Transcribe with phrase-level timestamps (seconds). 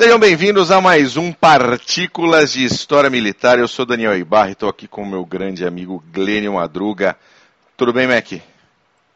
[0.00, 3.58] Sejam bem-vindos a mais um Partículas de História Militar.
[3.58, 7.14] Eu sou Daniel Ibarra e estou aqui com o meu grande amigo Glênio Madruga.
[7.76, 8.40] Tudo bem, Mac?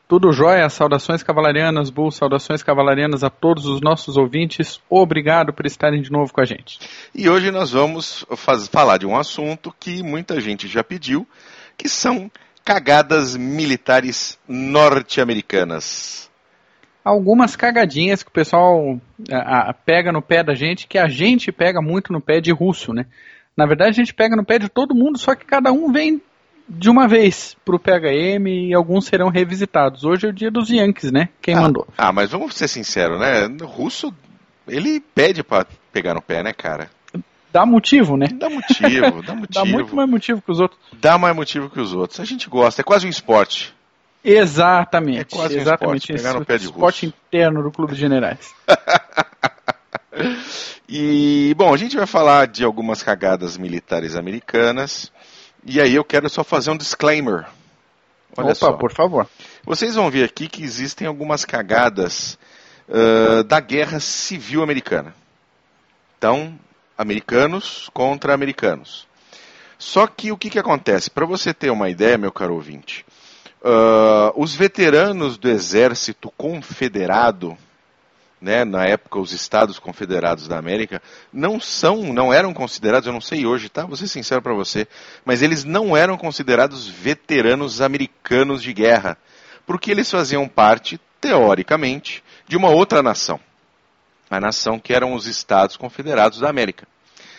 [0.07, 4.79] Tudo jóia, saudações cavalarianas, Bull, saudações cavalarianas a todos os nossos ouvintes.
[4.91, 6.79] Obrigado por estarem de novo com a gente.
[7.15, 11.27] E hoje nós vamos faz, falar de um assunto que muita gente já pediu,
[11.79, 12.31] que são
[12.63, 16.29] cagadas militares norte-americanas.
[17.05, 18.99] Algumas cagadinhas que o pessoal
[19.31, 22.51] a, a, pega no pé da gente, que a gente pega muito no pé de
[22.51, 23.07] russo, né?
[23.57, 26.21] Na verdade, a gente pega no pé de todo mundo, só que cada um vem
[26.69, 30.05] de uma vez pro PHM e alguns serão revisitados.
[30.05, 31.29] Hoje é o dia dos Yankees, né?
[31.41, 31.87] Quem ah, mandou?
[31.97, 33.47] Ah, mas vamos ser sinceros, né?
[33.63, 34.13] O russo,
[34.67, 36.89] ele pede para pegar no pé, né, cara?
[37.53, 38.27] Dá motivo, né?
[38.33, 39.47] Dá motivo, dá motivo.
[39.53, 40.81] dá muito mais motivo que os outros.
[40.95, 42.19] Dá mais motivo que os outros.
[42.19, 43.73] A gente gosta, é quase um esporte.
[44.25, 45.35] Exatamente.
[45.35, 48.55] É quase exatamente um esporte, pegar no pé de esporte interno do Clube de Generais.
[50.89, 55.13] e, bom, a gente vai falar de algumas cagadas militares americanas.
[55.67, 57.47] E aí eu quero só fazer um disclaimer.
[58.37, 58.73] Olha Opa, só.
[58.73, 59.29] por favor.
[59.65, 62.39] Vocês vão ver aqui que existem algumas cagadas
[62.89, 65.15] uh, da Guerra Civil Americana.
[66.17, 66.59] Então,
[66.97, 69.07] americanos contra americanos.
[69.79, 71.11] Só que o que, que acontece?
[71.11, 73.05] Para você ter uma ideia, meu caro ouvinte,
[73.65, 77.57] uh, os veteranos do Exército Confederado
[78.45, 81.01] né, na época os Estados Confederados da América,
[81.33, 83.87] não são, não eram considerados, eu não sei hoje, tá?
[83.87, 84.87] Vou ser sincero para você,
[85.25, 89.17] mas eles não eram considerados veteranos americanos de guerra,
[89.67, 93.41] porque eles faziam parte, teoricamente, de uma outra nação.
[94.29, 96.87] A nação que eram os Estados Confederados da América.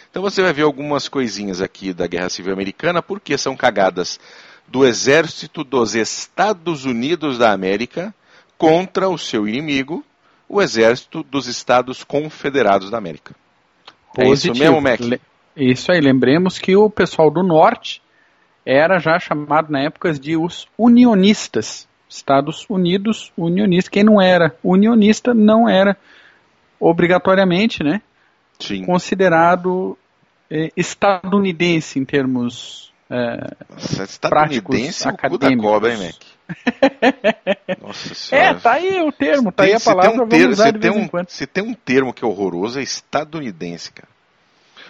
[0.10, 4.20] Então você vai ver algumas coisinhas aqui da Guerra Civil Americana, porque são cagadas
[4.68, 8.14] do exército dos Estados Unidos da América
[8.58, 10.04] contra o seu inimigo,
[10.48, 13.36] o exército dos Estados Confederados da América.
[14.14, 14.54] Positivo.
[14.54, 15.22] É isso mesmo, Mac?
[15.56, 18.02] Isso aí, lembremos que o pessoal do norte
[18.66, 21.88] era já chamado na época de os unionistas.
[22.10, 23.90] Estados Unidos unionistas.
[23.90, 25.98] Quem não era unionista não era
[26.80, 28.02] obrigatoriamente, né?
[28.60, 28.86] Sim.
[28.86, 29.98] Considerado
[30.50, 36.16] eh, estadunidense em termos eh, Nossa, estadunidense é o cu da cobra, hein, Mac?
[37.82, 38.50] Nossa senhora.
[38.50, 41.10] É, tá aí o termo, tá aí a palavra, um termo, se tem um.
[41.28, 44.08] Se tem um termo que é horroroso, é estadunidense, cara.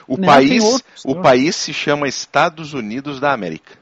[0.08, 1.22] O, Não, país, tem outros, o não.
[1.22, 3.74] país se chama Estados Unidos da América.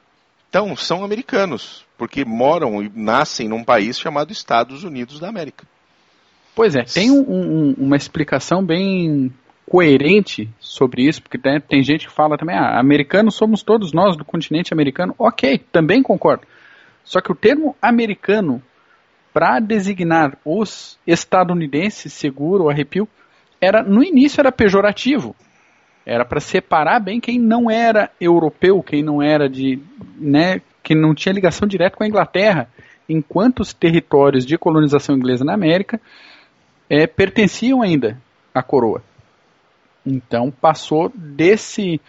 [0.50, 5.66] Então, são americanos, porque moram e nascem num país chamado Estados Unidos da América.
[6.56, 9.34] Pois é, tem um- um- uma explicação bem
[9.70, 14.18] coerente sobre isso, porque tem, tem gente que fala também, ah, americanos somos todos nós
[14.18, 15.16] do continente americano.
[15.18, 16.46] Ok, também concordo.
[17.04, 18.62] Só que o termo americano,
[19.34, 23.08] para designar os estadunidenses, seguro, arrepio,
[23.60, 25.36] era no início era pejorativo.
[26.06, 29.80] Era para separar bem quem não era europeu, quem não era de,
[30.18, 32.68] né, quem não tinha ligação direta com a Inglaterra,
[33.08, 36.00] enquanto os territórios de colonização inglesa na América
[36.90, 38.18] é, pertenciam ainda
[38.54, 39.02] à coroa.
[40.06, 42.00] Então passou desse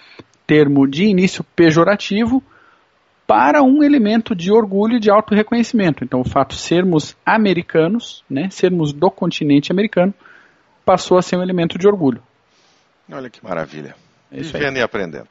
[0.47, 2.43] termo de início pejorativo
[3.27, 6.05] para um elemento de orgulho e de auto-reconhecimento.
[6.05, 10.13] Então o fato de sermos americanos, né, sermos do continente americano,
[10.85, 12.23] passou a ser um elemento de orgulho.
[13.11, 13.95] Olha que maravilha.
[14.31, 14.41] É.
[14.41, 15.29] Vivendo e aprendendo.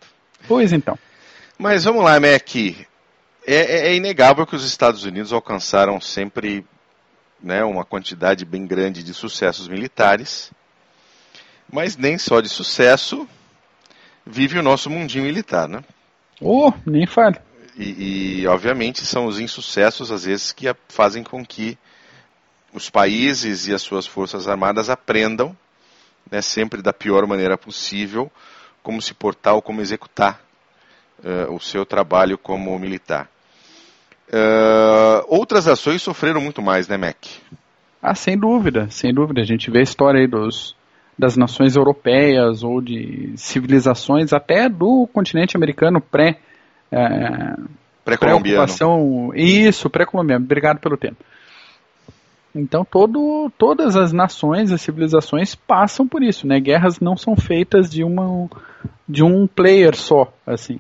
[0.48, 0.98] Pois então.
[1.58, 2.56] Mas vamos lá, Mac.
[2.56, 6.66] É, é- é inegável que os Estados Unidos alcançaram sempre
[7.42, 10.50] né, uma quantidade bem grande de sucessos militares,
[11.74, 13.28] mas nem só de sucesso
[14.24, 15.84] vive o nosso mundinho militar, né?
[16.40, 17.38] Oh, nem fale.
[17.76, 21.76] E, e, obviamente são os insucessos às vezes que a- fazem com que
[22.72, 25.58] os países e as suas forças armadas aprendam,
[26.32, 28.32] né, sempre da pior maneira possível,
[28.84, 30.42] como se portar ou como executar
[31.24, 33.28] eh, o seu trabalho como militar.
[34.32, 37.18] Eh, outras ações sofreram muito mais, né, Mac?
[38.02, 39.42] Ah, sem dúvida, sem dúvida.
[39.42, 40.76] A gente vê a história aí dos,
[41.18, 46.38] das nações europeias ou de civilizações até do continente americano pré
[46.92, 47.56] eh,
[48.04, 49.32] Pré-colombiano.
[49.36, 50.44] Isso, pré-colombiano.
[50.44, 51.24] Obrigado pelo tempo.
[52.56, 56.60] Então todo, todas as nações, as civilizações passam por isso, né?
[56.60, 58.48] Guerras não são feitas de uma
[59.08, 60.80] de um player só, assim.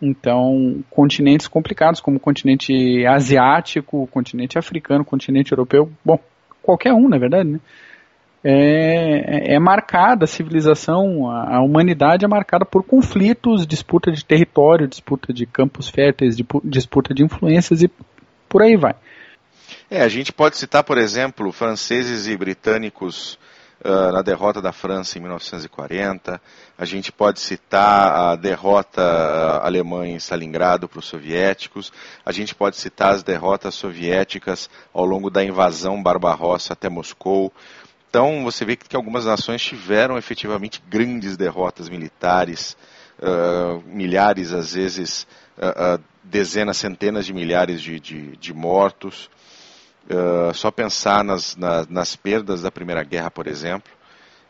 [0.00, 6.18] Então, continentes complicados, como o continente asiático, o continente africano, o continente europeu, bom,
[6.62, 7.60] qualquer um, na verdade, né?
[8.42, 14.86] É, é marcada a civilização, a, a humanidade é marcada por conflitos, disputa de território,
[14.86, 17.90] disputa de campos férteis, dipu- disputa de influências e
[18.48, 18.94] por aí vai.
[19.90, 23.38] É, a gente pode citar, por exemplo, franceses e britânicos
[23.84, 26.40] uh, na derrota da França em 1940.
[26.76, 31.92] A gente pode citar a derrota uh, alemã em Stalingrado para os soviéticos.
[32.24, 37.52] A gente pode citar as derrotas soviéticas ao longo da invasão Barbarossa até Moscou.
[38.08, 42.76] Então você vê que algumas nações tiveram efetivamente grandes derrotas militares,
[43.18, 45.26] uh, milhares, às vezes,
[45.58, 49.28] uh, uh, dezenas, centenas de milhares de, de, de mortos.
[50.54, 53.92] só pensar nas, na, nas perdas da Primeira Guerra, por exemplo.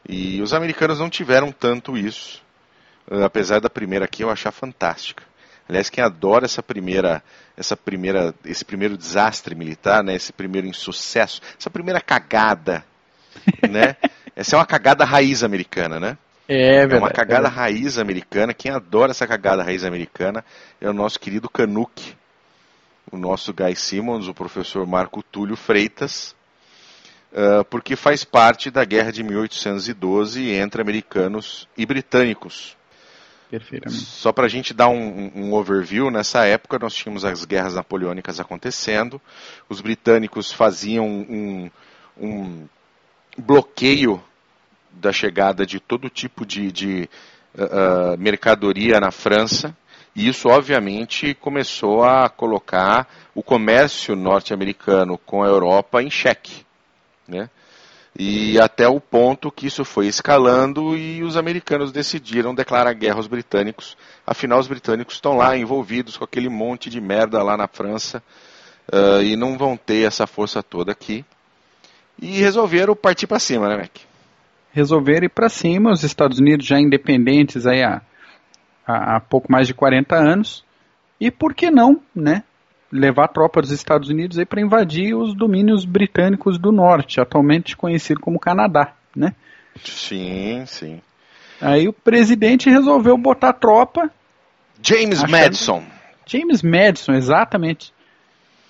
[0.08, 2.40] E os americanos não tiveram tanto isso,
[3.24, 5.24] apesar da primeira aqui eu achar fantástica.
[5.68, 7.22] Aliás, quem adora essa primeira,
[7.56, 12.84] essa primeira, esse primeiro desastre militar, né, esse primeiro insucesso, essa primeira cagada
[13.68, 13.96] né?
[14.34, 16.16] Essa é uma cagada raiz americana, né?
[16.48, 18.54] É, verdade, é uma cagada é raiz americana.
[18.54, 20.42] Quem adora essa cagada raiz americana
[20.80, 22.14] é o nosso querido Canuck,
[23.12, 26.34] o nosso Guy Simmons, o professor Marco Túlio Freitas,
[27.32, 32.78] uh, porque faz parte da guerra de 1812 entre americanos e britânicos.
[33.50, 34.00] Perfeitamente.
[34.02, 38.40] Só para a gente dar um, um, overview, nessa época nós tínhamos as guerras napoleônicas
[38.40, 39.20] acontecendo,
[39.68, 41.70] os britânicos faziam um,
[42.18, 42.68] um
[43.38, 44.22] bloqueio
[44.90, 47.08] da chegada de todo tipo de, de
[47.54, 49.76] uh, mercadoria na França.
[50.14, 56.66] E isso, obviamente, começou a colocar o comércio norte-americano com a Europa em xeque.
[57.26, 57.48] Né?
[58.18, 63.28] E até o ponto que isso foi escalando e os americanos decidiram declarar guerra aos
[63.28, 63.96] britânicos.
[64.26, 68.20] Afinal, os britânicos estão lá envolvidos com aquele monte de merda lá na França
[68.92, 71.24] uh, e não vão ter essa força toda aqui.
[72.20, 73.90] E resolveram partir para cima, né, Mac?
[74.72, 78.02] Resolveram ir para cima, os Estados Unidos já independentes aí há,
[78.86, 80.64] há, pouco mais de 40 anos.
[81.20, 82.42] E por que não, né?
[82.90, 87.76] Levar a tropa dos Estados Unidos aí para invadir os domínios britânicos do norte, atualmente
[87.76, 89.34] conhecido como Canadá, né?
[89.84, 91.00] Sim, sim.
[91.60, 94.10] Aí o presidente resolveu botar a tropa.
[94.82, 95.30] James achando...
[95.30, 95.82] Madison.
[96.26, 97.92] James Madison, exatamente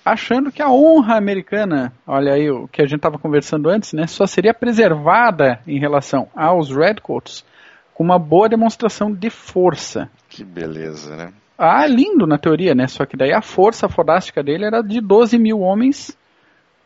[0.05, 4.07] achando que a honra americana, olha aí o que a gente estava conversando antes, né,
[4.07, 7.45] só seria preservada em relação aos Redcoats
[7.93, 10.09] com uma boa demonstração de força.
[10.29, 11.33] Que beleza, né?
[11.57, 12.87] Ah, lindo na teoria, né?
[12.87, 16.17] Só que daí a força fodástica dele era de 12 mil homens,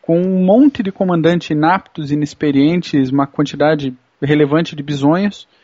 [0.01, 5.47] com um monte de comandantes inaptos, inexperientes, uma quantidade relevante de bisonhos.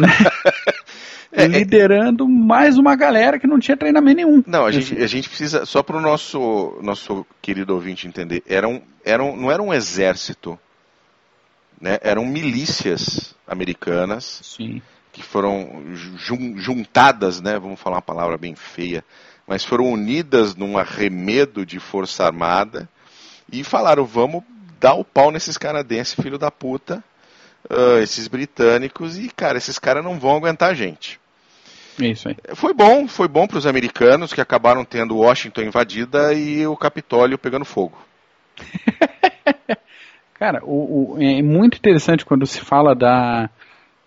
[0.00, 0.08] Né?
[1.32, 4.42] É, é, liderando mais uma galera que não tinha treinamento nenhum.
[4.46, 8.82] Não, a gente, a gente precisa, só para o nosso, nosso querido ouvinte entender, eram,
[9.04, 10.58] eram, não era um exército,
[11.80, 11.98] né?
[12.02, 14.80] eram milícias americanas Sim.
[15.12, 15.82] que foram
[16.16, 17.58] jun, juntadas, né?
[17.58, 19.04] vamos falar uma palavra bem feia,
[19.46, 22.88] mas foram unidas num arremedo de força armada
[23.50, 24.42] e falaram, vamos
[24.80, 27.02] dar o pau nesses canadenses, filho da puta,
[27.70, 31.20] uh, esses britânicos, e, cara, esses caras não vão aguentar a gente.
[31.98, 32.36] Isso aí.
[32.54, 37.38] Foi bom, foi bom para os americanos que acabaram tendo Washington invadida e o Capitólio
[37.38, 37.98] pegando fogo.
[40.34, 43.48] Cara, o, o, é muito interessante quando se fala da,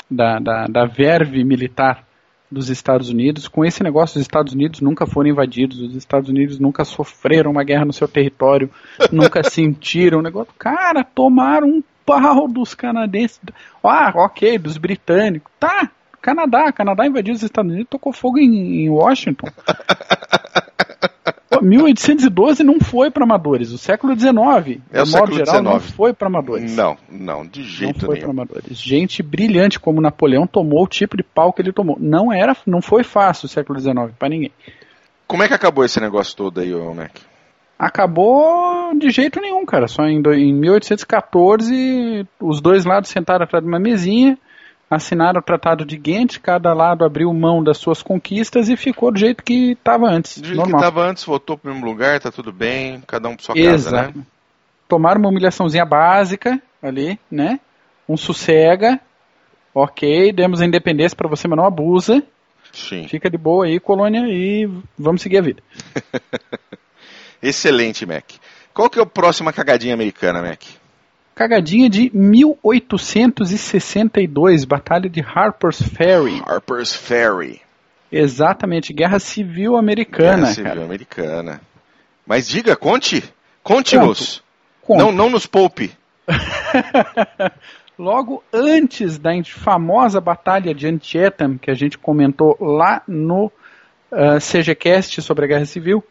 [0.09, 2.07] da, da, da verve militar
[2.51, 3.47] dos Estados Unidos.
[3.47, 7.63] Com esse negócio, os Estados Unidos nunca foram invadidos, os Estados Unidos nunca sofreram uma
[7.63, 8.69] guerra no seu território,
[9.11, 10.53] nunca sentiram o negócio.
[10.57, 13.39] Cara, tomaram um pau dos canadenses.
[13.83, 15.51] Ah, ok, dos britânicos.
[15.59, 16.71] Tá, Canadá.
[16.71, 19.47] Canadá invadiu os Estados Unidos e tocou fogo em, em Washington.
[21.49, 23.71] Pô, 1812 não foi para amadores.
[23.71, 25.63] O século XIX, é de modo geral, 19.
[25.63, 26.75] não foi para amadores.
[26.75, 28.29] Não, não, de jeito não foi nenhum.
[28.29, 28.77] amadores.
[28.77, 31.97] Gente brilhante como Napoleão tomou o tipo de pau que ele tomou.
[31.99, 34.51] Não era, não foi fácil o século XIX para ninguém.
[35.25, 37.11] Como é que acabou esse negócio todo aí, Mac?
[37.79, 39.87] Acabou de jeito nenhum, cara.
[39.87, 44.37] Só em, em 1814 os dois lados sentaram atrás de uma mesinha
[44.89, 49.19] assinaram o Tratado de Ghent, cada lado abriu mão das suas conquistas e ficou do
[49.19, 50.39] jeito que estava antes.
[50.39, 50.79] Do jeito normal.
[50.79, 53.57] que estava antes, voltou para o mesmo lugar, tá tudo bem, cada um para sua
[53.57, 53.95] Exato.
[53.95, 54.23] casa, né?
[54.87, 57.59] Tomaram uma humilhaçãozinha básica ali, né?
[58.07, 58.99] Um sossega,
[59.75, 62.23] ok, demos a independência para você, mas não abusa.
[62.73, 63.07] Sim.
[63.07, 64.67] Fica de boa aí, colônia, e
[64.97, 65.61] vamos seguir a vida.
[67.41, 68.25] Excelente, Mac.
[68.73, 70.61] Qual que é a próxima cagadinha americana, Mac?
[71.39, 76.43] cagadinha de 1862, Batalha de Harper's Ferry.
[76.45, 77.61] Harper's Ferry.
[78.11, 80.35] Exatamente, Guerra Civil Americana.
[80.35, 80.83] Guerra Civil cara.
[80.83, 81.61] Americana.
[82.27, 83.23] Mas diga, conte.
[83.63, 84.43] Conte-nos.
[84.89, 85.93] Não, não nos poupe.
[87.97, 93.49] Logo antes da famosa Batalha de Antietam, que a gente comentou lá no
[94.11, 96.03] uh, CGCast sobre a Guerra Civil,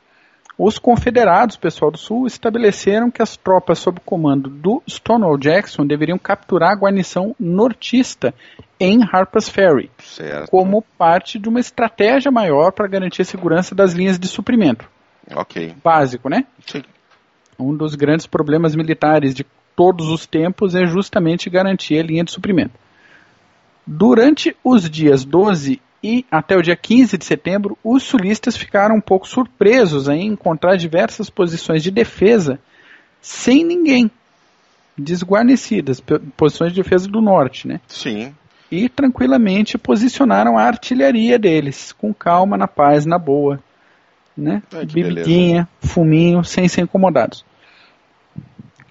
[0.58, 6.18] os confederados, pessoal do Sul, estabeleceram que as tropas sob comando do Stonewall Jackson deveriam
[6.18, 8.34] capturar a guarnição nortista
[8.80, 10.50] em Harper's Ferry, Certo.
[10.50, 14.88] como parte de uma estratégia maior para garantir a segurança das linhas de suprimento.
[15.32, 15.74] Ok.
[15.82, 16.44] Básico, né?
[16.66, 16.82] Sim.
[17.56, 19.46] Um dos grandes problemas militares de
[19.76, 22.74] todos os tempos é justamente garantir a linha de suprimento.
[23.86, 29.00] Durante os dias 12 e até o dia 15 de setembro, os sulistas ficaram um
[29.00, 32.60] pouco surpresos em encontrar diversas posições de defesa
[33.20, 34.10] sem ninguém,
[34.96, 36.02] desguarnecidas,
[36.36, 37.80] posições de defesa do norte, né?
[37.88, 38.34] Sim.
[38.70, 43.60] E tranquilamente posicionaram a artilharia deles, com calma, na paz, na boa,
[44.36, 44.62] né?
[44.72, 47.44] Ai, Bebidinha, fuminho, sem ser incomodados.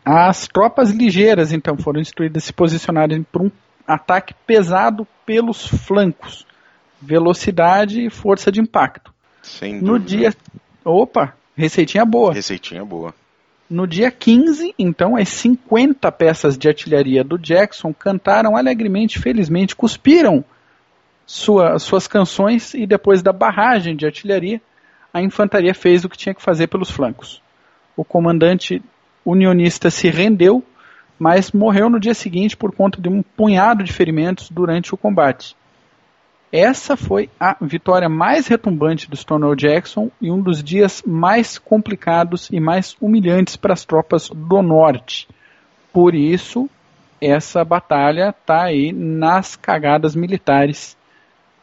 [0.03, 3.51] As tropas ligeiras, então, foram instruídas a se posicionarem para um
[3.85, 6.46] ataque pesado pelos flancos,
[7.01, 9.13] velocidade e força de impacto.
[9.41, 10.05] Sem No dúvida.
[10.05, 10.33] dia.
[10.83, 12.33] Opa, receitinha boa.
[12.33, 13.13] Receitinha boa.
[13.69, 20.43] No dia 15, então, as 50 peças de artilharia do Jackson cantaram alegremente, felizmente, cuspiram
[21.25, 24.61] sua- suas canções e depois da barragem de artilharia,
[25.13, 27.41] a infantaria fez o que tinha que fazer pelos flancos.
[27.95, 28.81] O comandante
[29.25, 30.63] unionista se rendeu,
[31.19, 35.55] mas morreu no dia seguinte por conta de um punhado de ferimentos durante o combate.
[36.51, 42.47] Essa foi a vitória mais retumbante do Stonewall Jackson e um dos dias mais complicados
[42.51, 45.27] e mais humilhantes para as tropas do norte.
[45.91, 46.69] Por isso,
[47.19, 50.95] essa batalha está aí nas cagadas militares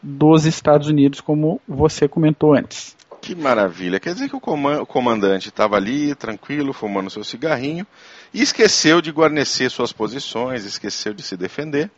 [0.03, 2.95] dos Estados Unidos, como você comentou antes.
[3.23, 3.99] Que maravilha.
[3.99, 7.87] Quer dizer que o coman- o comandante estava ali, tranquilo, fumando seu cigarrinho,
[8.35, 11.91] e esqueceu de guarnecer suas posições, esqueceu de se defender,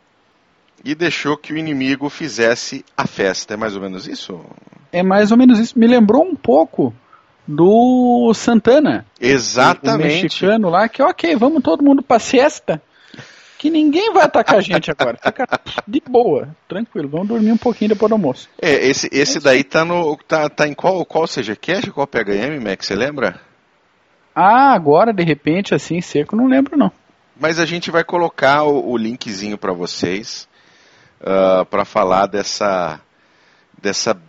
[0.83, 3.53] e deixou que o inimigo fizesse a festa.
[3.53, 4.39] É mais ou menos isso?
[4.91, 5.77] É mais ou menos isso.
[5.77, 6.93] Me lembrou um pouco
[7.47, 9.05] do Santana.
[9.21, 10.23] O Exatamente.
[10.23, 12.81] mexicano lá, que ok, vamos todo mundo pra siesta.
[13.57, 15.17] Que ninguém vai atacar a gente agora.
[15.17, 15.47] Fica
[15.87, 17.09] de boa, tranquilo.
[17.09, 18.47] Vamos dormir um pouquinho depois do almoço.
[18.61, 20.15] É, esse, esse daí tá no.
[20.27, 21.89] Tá, tá em qual, qual CGCast?
[21.91, 22.83] Qual PHM, Mac?
[22.83, 23.41] Você lembra?
[24.35, 26.91] Ah, agora, de repente, assim, seco, não lembro não.
[27.39, 30.47] Mas a gente vai colocar o, o linkzinho para vocês
[31.69, 32.99] para falar dessa
[33.79, 34.19] dessa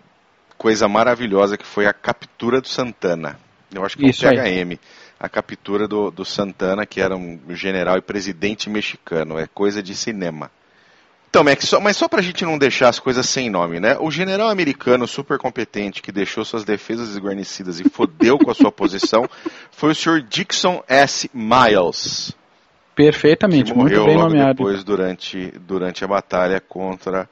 [0.57, 3.39] coisa maravilhosa que foi a captura do Santana.
[3.73, 4.65] Eu acho que Isso é aí.
[4.65, 4.79] um PHM.
[5.21, 9.39] A captura do, do Santana, que era um general e presidente mexicano.
[9.39, 10.51] É coisa de cinema.
[11.29, 13.99] Então, Mac, só, mas só pra gente não deixar as coisas sem nome, né?
[14.01, 18.73] O general americano super competente que deixou suas defesas desguarnecidas e fodeu com a sua
[18.73, 19.29] posição
[19.71, 20.23] foi o Sr.
[20.23, 21.31] Dixon S.
[21.35, 22.35] Miles
[22.99, 24.55] Perfeitamente, que muito bem logo nomeado.
[24.55, 27.29] depois durante, durante a batalha contra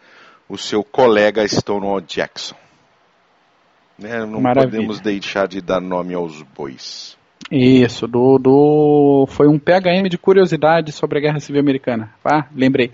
[0.49, 2.54] o seu colega Stonewall Jackson.
[3.99, 4.70] Né, não Maravilha.
[4.70, 7.16] podemos deixar de dar nome aos bois.
[7.50, 9.26] Isso, do, do.
[9.28, 12.14] Foi um PHM de curiosidade sobre a Guerra Civil Americana.
[12.25, 12.92] Ah, lembrei.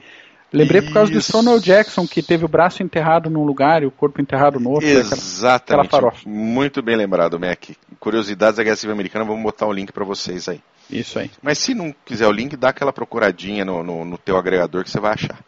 [0.51, 1.29] Lembrei por causa do Isso.
[1.29, 4.87] Stonewall Jackson, que teve o braço enterrado num lugar e o corpo enterrado no outro.
[4.89, 5.63] aquela- Exatamente.
[5.65, 6.29] aquela farofa.
[6.29, 7.71] Muito bem lembrado, Mac.
[8.01, 10.61] Curiosidades da Guerra Civil Americana, vamos botar o link para vocês aí.
[10.91, 11.31] Isso aí.
[11.43, 14.91] Mas se não quiser o link, dá aquela procuradinha no, no, no teu agregador que
[14.91, 15.39] você vai achar.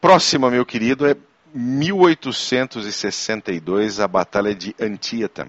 [0.00, 1.14] Próxima, meu querido, é
[1.54, 5.48] 1862, a Batalha de Antietam.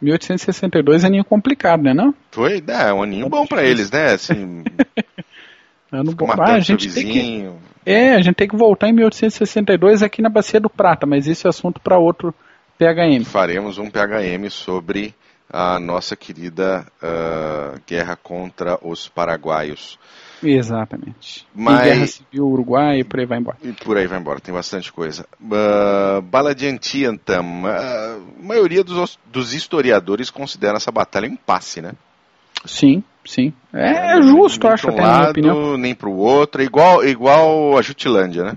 [0.00, 1.94] 1862 é aninho complicado, né?
[1.94, 2.14] Não?
[2.30, 4.12] Foi, é, um aninho bom pra eles, né?
[4.12, 4.62] Assim,
[5.90, 6.26] Ano bom.
[6.26, 7.58] matando Ah, a gente tem que, vizinho.
[7.84, 11.46] é, a gente tem que voltar em 1862 aqui na Bacia do Prata, mas isso
[11.46, 12.34] é assunto para outro
[12.78, 13.24] PHM.
[13.24, 15.14] Faremos um PHM sobre
[15.52, 19.98] a nossa querida ah, guerra contra os paraguaios.
[20.42, 21.46] Exatamente.
[21.54, 23.56] Mas- E Guerra Civil Uruguai e por aí vai embora.
[23.62, 25.26] E por aí vai embora, tem bastante coisa.
[25.52, 27.62] Ah, Bala de Antietam.
[27.66, 31.92] ah, a maioria dos, dos historiadores considera essa batalha um impasse, né?
[32.64, 33.52] Sim, sim.
[33.72, 35.76] É, é justo, nem acho, um até lado, opinião.
[35.78, 36.60] nem para o outro.
[36.60, 38.56] É igual, igual a Jutilândia, né?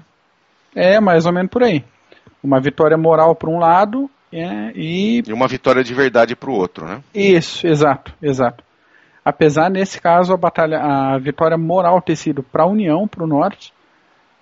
[0.76, 1.84] É, mais ou menos por aí.
[2.44, 5.24] Uma vitória moral para um lado é, e.
[5.26, 7.02] E uma vitória de verdade para o outro, né?
[7.14, 8.64] Isso, exato, exato.
[9.24, 13.28] Apesar, nesse caso, a batalha, a vitória moral ter sido para a União, para o
[13.28, 13.74] Norte,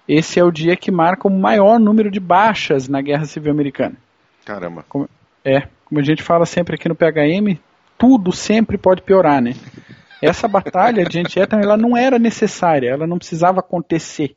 [0.08, 3.96] esse é o dia que marca o maior número de baixas na Guerra Civil Americana.
[4.46, 4.86] Caramba.
[5.44, 7.60] É, como a gente fala sempre aqui no PHM,
[7.98, 9.54] tudo sempre pode piorar, né?
[10.22, 14.36] Essa batalha de Antietam, ela não era necessária, ela não precisava acontecer.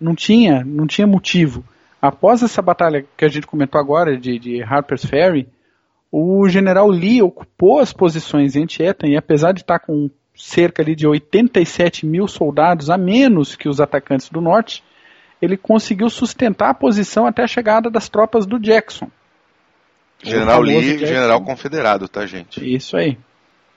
[0.00, 1.64] Não tinha, não tinha motivo.
[2.06, 5.48] Após essa batalha que a gente comentou agora de, de Harper's Ferry,
[6.10, 10.94] o general Lee ocupou as posições em Antietam e apesar de estar com cerca ali
[10.94, 14.84] de 87 mil soldados a menos que os atacantes do norte,
[15.42, 19.10] ele conseguiu sustentar a posição até a chegada das tropas do Jackson.
[20.22, 22.62] General Lee, general confederado, tá, gente?
[22.74, 23.18] Isso aí.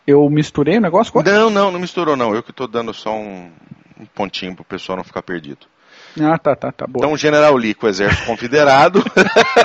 [0.05, 1.21] Eu misturei o negócio com.
[1.21, 2.33] Não, não, não misturou, não.
[2.33, 3.51] Eu que tô dando só um,
[4.00, 5.67] um pontinho pro pessoal não ficar perdido.
[6.19, 6.87] Ah, tá, tá, tá.
[6.87, 7.03] Boa.
[7.03, 9.03] Então, o general Lee, com o exército confederado,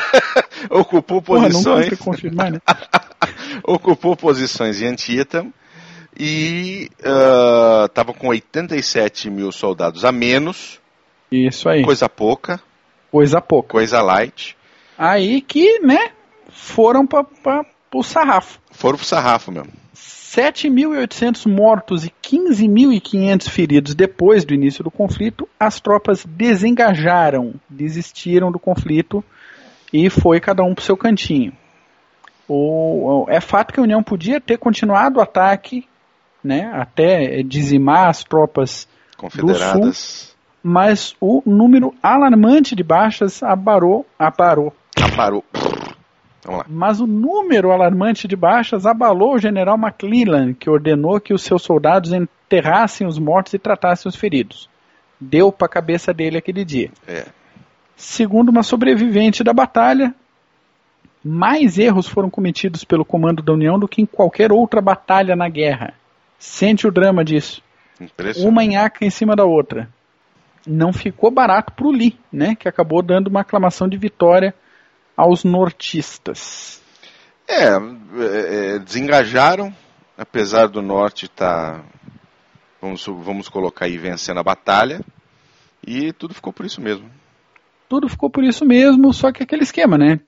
[0.71, 1.89] ocupou posições.
[1.89, 2.61] Porra, confirmar, né?
[3.63, 5.53] ocupou posições em Antietam
[6.19, 6.91] e
[7.87, 10.81] estava uh, com 87 mil soldados a menos.
[11.31, 11.83] Isso aí.
[11.83, 12.61] Coisa pouca.
[13.11, 13.71] Coisa pouca.
[13.71, 14.57] Coisa light.
[14.97, 16.13] Aí que, né,
[16.51, 17.27] foram para
[17.93, 18.61] o sarrafo.
[18.71, 19.84] Foram para o sarrafo mesmo.
[20.35, 28.59] 7.800 mortos e 15.500 feridos depois do início do conflito, as tropas desengajaram, desistiram do
[28.59, 29.23] conflito
[29.93, 31.53] e foi cada um para o seu cantinho.
[32.49, 35.87] O, é fato que a União podia ter continuado o ataque,
[36.43, 44.05] né, até dizimar as tropas confederadas, do sul, mas o número alarmante de baixas abarou,
[44.19, 44.75] aparou.
[45.01, 45.45] Aparou.
[46.69, 51.63] Mas o número alarmante de baixas abalou o general McClellan, que ordenou que os seus
[51.63, 54.69] soldados enterrassem os mortos e tratassem os feridos.
[55.19, 56.91] Deu para a cabeça dele aquele dia.
[57.09, 57.27] É.
[57.97, 60.15] Segundo uma sobrevivente da batalha,
[61.25, 65.49] mais erros foram cometidos pelo comando da União do que em qualquer outra batalha na
[65.49, 65.95] guerra.
[66.39, 67.63] Sente o drama disso.
[68.45, 69.89] Uma enhaca em cima da outra.
[70.67, 74.55] Não ficou barato para o Lee, né, que acabou dando uma aclamação de vitória
[75.17, 76.83] aos nortistas.
[77.49, 79.75] É, é, é desengajaram,
[80.17, 81.85] apesar do norte estar, tá,
[82.81, 85.01] vamos, vamos colocar aí, vencendo a batalha,
[85.87, 87.11] e tudo ficou por isso mesmo.
[87.89, 90.21] Tudo ficou por isso mesmo, só que aquele esquema, né?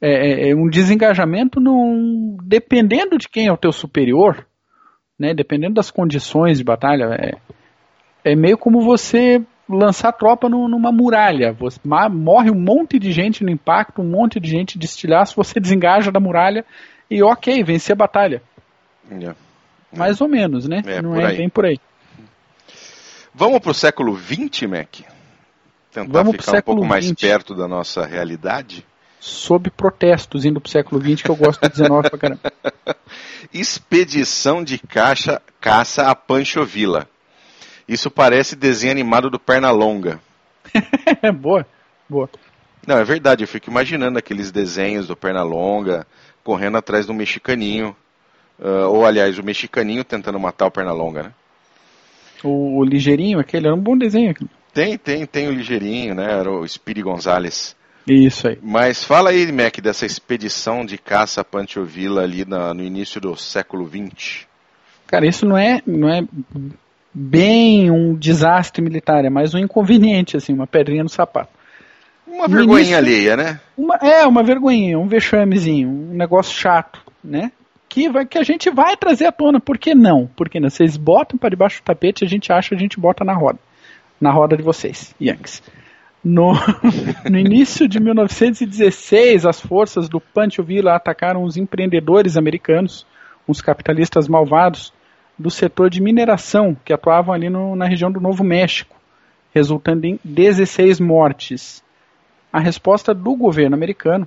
[0.00, 4.46] É, é, é um desengajamento não dependendo de quem é o teu superior,
[5.18, 5.32] né?
[5.32, 11.52] Dependendo das condições de batalha, é, é meio como você lançar tropa no, numa muralha.
[11.52, 11.80] Você,
[12.10, 16.10] morre um monte de gente no impacto, um monte de gente de estilhaço, você desengaja
[16.10, 16.64] da muralha
[17.10, 18.42] e ok, vencer a batalha.
[19.10, 19.36] Yeah.
[19.92, 20.82] Mais ou menos, né?
[20.86, 21.36] É, Não é aí.
[21.38, 21.78] bem por aí.
[23.34, 25.00] Vamos para o século XX, Mac?
[25.92, 28.84] Tentar Vamos ficar um pouco mais perto da nossa realidade?
[29.20, 32.40] Sob protestos, indo para o século XX, que eu gosto do 19 pra caramba.
[33.52, 37.08] Expedição de caixa, caça a Pancho Villa.
[37.88, 40.20] Isso parece desenho animado do Pernalonga.
[41.40, 41.66] boa,
[42.08, 42.28] boa.
[42.86, 46.06] Não, é verdade, eu fico imaginando aqueles desenhos do Pernalonga
[46.42, 47.96] correndo atrás do mexicaninho.
[48.58, 51.32] Uh, ou, aliás, o mexicaninho tentando matar o Pernalonga, né?
[52.42, 54.34] O, o Ligeirinho, aquele era um bom desenho.
[54.72, 56.38] Tem, tem, tem o Ligeirinho, né?
[56.38, 57.76] Era o Speedy Gonzalez.
[58.06, 58.58] Isso aí.
[58.62, 63.20] Mas fala aí, Mac, dessa expedição de caça a Pancho Villa ali na, no início
[63.20, 64.46] do século XX.
[65.06, 66.22] Cara, isso não é, não é
[67.18, 71.48] bem um desastre militar, é mais um inconveniente, assim, uma pedrinha no sapato.
[72.26, 73.60] Uma vergonhinha alheia, né?
[73.74, 77.50] Uma, é, uma vergonhinha, um vexamezinho, um negócio chato, né?
[77.88, 80.28] Que, vai, que a gente vai trazer à tona, por que não?
[80.36, 80.68] Porque não?
[80.68, 83.58] Vocês botam para debaixo do tapete, a gente acha, a gente bota na roda.
[84.20, 85.62] Na roda de vocês, Yankees.
[86.22, 86.52] No,
[87.30, 93.06] no início de 1916, as forças do Pancho Villa atacaram os empreendedores americanos,
[93.48, 94.92] uns capitalistas malvados,
[95.38, 98.96] do setor de mineração que atuavam ali no, na região do Novo México,
[99.54, 101.82] resultando em 16 mortes.
[102.52, 104.26] A resposta do governo americano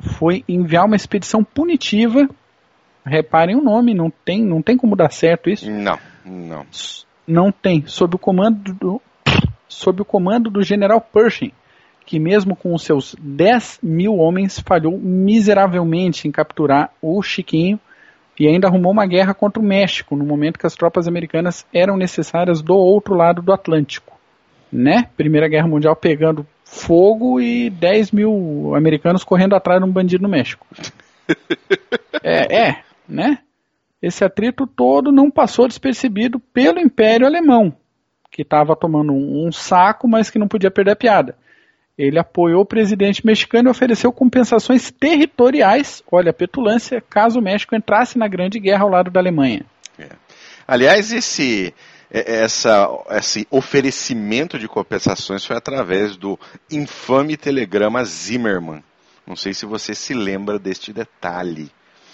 [0.00, 2.28] foi enviar uma expedição punitiva.
[3.04, 5.70] Reparem o nome, não tem, não tem como dar certo isso?
[5.70, 6.66] Não, não.
[7.26, 7.84] Não tem.
[7.86, 9.02] Sob o comando do,
[9.68, 11.52] sob o comando do general Pershing,
[12.06, 17.78] que mesmo com os seus 10 mil homens falhou miseravelmente em capturar o Chiquinho
[18.38, 21.96] e ainda arrumou uma guerra contra o México, no momento que as tropas americanas eram
[21.96, 24.18] necessárias do outro lado do Atlântico.
[24.72, 25.08] Né?
[25.16, 30.30] Primeira Guerra Mundial pegando fogo e 10 mil americanos correndo atrás de um bandido no
[30.30, 30.66] México.
[32.22, 33.38] é, é, né?
[34.00, 37.72] Esse atrito todo não passou despercebido pelo Império Alemão,
[38.30, 41.36] que estava tomando um, um saco, mas que não podia perder a piada.
[41.96, 47.76] Ele apoiou o presidente mexicano e ofereceu compensações territoriais, olha a petulância, caso o México
[47.76, 49.64] entrasse na Grande Guerra ao lado da Alemanha.
[49.98, 50.08] É.
[50.66, 51.74] Aliás, esse,
[52.10, 56.38] é, essa, esse oferecimento de compensações foi através do
[56.70, 58.82] infame telegrama Zimmermann.
[59.26, 61.70] Não sei se você se lembra deste detalhe.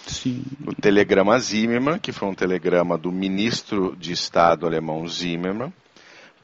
[0.07, 0.43] Sim.
[0.67, 5.73] O telegrama Zimmermann, que foi um telegrama do ministro de Estado alemão Zimmermann,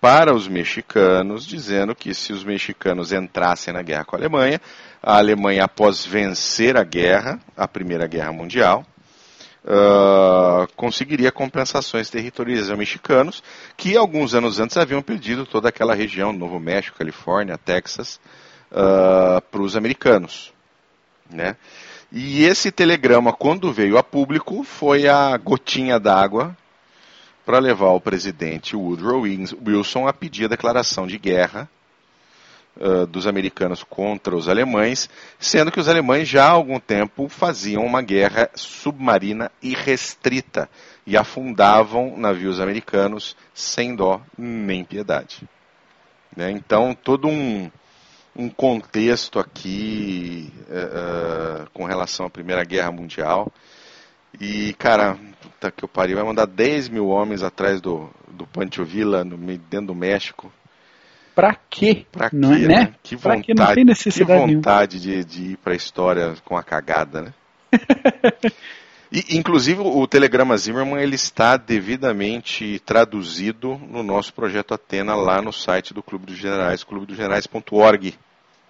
[0.05, 4.61] para os mexicanos, dizendo que se os mexicanos entrassem na guerra com a Alemanha,
[5.03, 8.85] a Alemanha, após vencer a guerra, a Primeira Guerra Mundial,
[9.64, 13.43] uh, conseguiria compensações territoriais aos mexicanos,
[13.79, 18.21] que alguns anos antes haviam perdido toda aquela região, Novo México, Califórnia, Texas,
[18.73, 20.53] uh, para os americanos.
[21.31, 21.57] Né?
[22.12, 26.55] E esse telegrama, quando veio a público, foi a gotinha d'água
[27.44, 31.68] para levar o presidente Woodrow Wilson a pedir a declaração de guerra
[33.09, 38.02] dos americanos contra os alemães, sendo que os alemães já há algum tempo faziam uma
[38.02, 40.68] guerra submarina irrestrita
[41.07, 45.48] e afundavam navios americanos sem dó nem piedade.
[46.37, 46.50] Né?
[46.50, 47.70] Então, todo um,
[48.35, 53.52] um contexto aqui uh, com relação à Primeira Guerra Mundial.
[54.40, 58.85] E, cara, puta que eu pariu, vai mandar 10 mil homens atrás do, do Pancho
[58.85, 60.53] Villa, no, dentro do México.
[61.35, 62.07] Pra quê?
[62.12, 62.94] Pra quê, não é, né?
[63.03, 63.55] Que vontade, quê?
[63.55, 67.35] Não tem necessidade que vontade de, de ir pra história com a cagada, né?
[69.11, 75.53] e, inclusive, o telegrama Zimmerman ele está devidamente traduzido no nosso projeto Atena lá no
[75.53, 78.14] site do Clube dos Generais, clubedogenerais.org.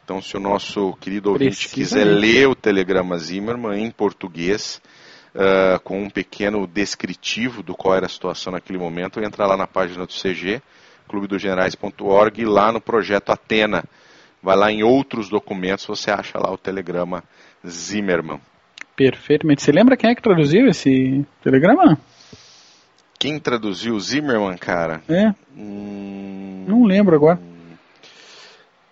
[0.04, 4.80] Então, se o nosso querido ouvinte quiser ler o telegrama Zimmerman em português,
[5.34, 9.66] uh, com um pequeno descritivo do qual era a situação naquele momento, entra lá na
[9.66, 10.62] página do CG
[11.08, 13.84] clubedogenerais.org, lá no projeto Atena.
[14.42, 17.22] Vai lá em outros documentos, você acha lá o telegrama
[17.66, 18.40] Zimmerman.
[18.96, 19.62] Perfeitamente.
[19.62, 21.98] Você lembra quem é que traduziu esse telegrama?
[23.18, 25.02] Quem traduziu o Zimmerman, cara?
[25.08, 25.34] É.
[25.56, 26.64] Hum...
[26.66, 27.38] Não lembro agora.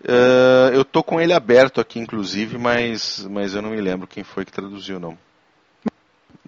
[0.02, 4.24] Uh, eu tô com ele aberto aqui, inclusive, mas, mas eu não me lembro quem
[4.24, 5.16] foi que traduziu, não.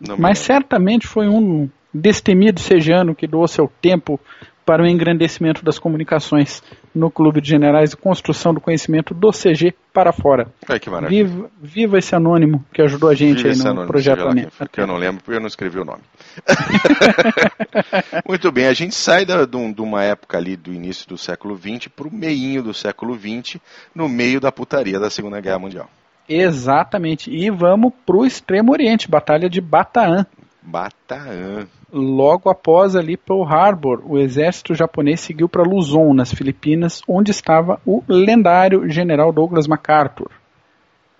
[0.00, 4.20] Não mas certamente foi um destemido sejano que doou seu tempo
[4.64, 6.62] para o engrandecimento das comunicações
[6.94, 10.48] no Clube de Generais e construção do conhecimento do CG para fora.
[10.68, 11.24] Ai, que maravilha.
[11.24, 14.50] Viva, viva esse anônimo que ajudou a gente viva aí no anônimo, projeto Anônimo.
[14.72, 16.00] Que eu não lembro porque eu não escrevi o nome.
[18.26, 21.88] Muito bem, a gente sai da, de, uma época ali do início do século XX
[21.88, 23.60] para o meinho do século XX,
[23.94, 25.90] no meio da putaria da Segunda Guerra Mundial.
[26.28, 27.30] Exatamente.
[27.30, 30.26] E vamos para o Extremo Oriente, Batalha de Bataan.
[30.62, 31.66] Bataan.
[31.92, 37.80] Logo após ali Pearl Harbor, o exército japonês seguiu para Luzon, nas Filipinas, onde estava
[37.86, 40.30] o lendário general Douglas MacArthur.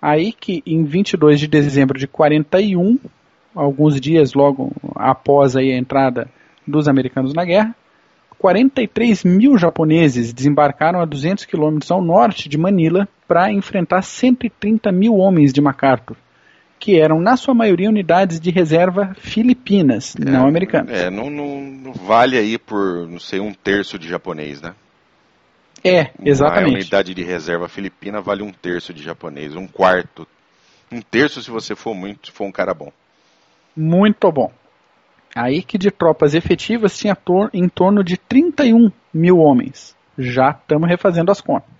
[0.01, 2.99] Aí que em 22 de dezembro de 41,
[3.55, 6.27] alguns dias logo após aí a entrada
[6.67, 7.75] dos americanos na guerra,
[8.45, 15.15] 43 mil japoneses desembarcaram a 200 quilômetros ao norte de Manila para enfrentar 130 mil
[15.15, 16.15] homens de MacArthur
[16.77, 20.95] que eram, na sua maioria, unidades de reserva filipinas, é, não americanas.
[20.95, 24.75] É, não, não, não, vale aí por, não sei, um terço de japonês, né?
[25.83, 26.69] É, exatamente.
[26.69, 30.27] Uma unidade de reserva filipina vale um terço de japonês, um quarto.
[30.91, 32.91] Um terço se você for muito, for um cara bom.
[33.75, 34.51] Muito bom.
[35.35, 37.17] Aí que de tropas efetivas tinha
[37.53, 39.93] em torno de 31 mil homens.
[40.17, 41.75] Já estamos refazendo as contas.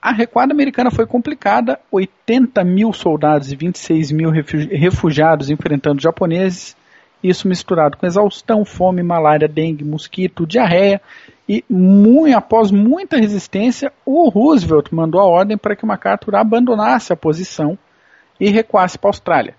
[0.00, 6.74] A recuada americana foi complicada, 80 mil soldados e 26 mil refugiados enfrentando japoneses,
[7.22, 11.02] isso misturado com exaustão, fome, malária, dengue, mosquito, diarreia,
[11.46, 17.16] e muito, após muita resistência, o Roosevelt mandou a ordem para que MacArthur abandonasse a
[17.16, 17.76] posição
[18.38, 19.54] e recuasse para a Austrália.